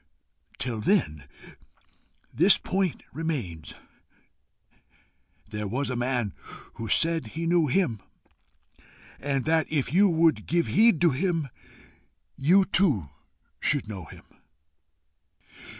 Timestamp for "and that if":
9.19-9.93